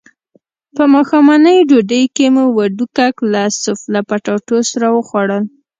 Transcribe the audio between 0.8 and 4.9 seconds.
ماښامنۍ ډوډۍ کې مو وډکوک له سوفله پټاټو سره